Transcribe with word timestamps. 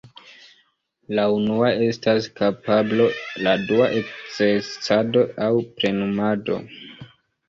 La 1.17 1.25
unua 1.33 1.67
estas 1.87 2.27
kapablo, 2.39 3.05
la 3.47 3.53
dua 3.71 3.89
ekzercado 3.97 5.27
aŭ 5.49 5.51
plenumado. 5.77 6.57